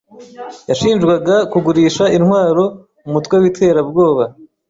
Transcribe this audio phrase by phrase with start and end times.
[0.69, 2.63] yashinjwaga kugurisha intwaro
[3.07, 4.23] umutwe w'iterabwoba.